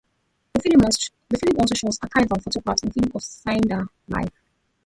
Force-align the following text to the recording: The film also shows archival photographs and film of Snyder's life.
The 0.55 0.59
film 1.39 1.59
also 1.59 1.75
shows 1.75 1.99
archival 1.99 2.41
photographs 2.43 2.81
and 2.81 2.91
film 2.91 3.11
of 3.13 3.21
Snyder's 3.21 3.87
life. 4.07 4.33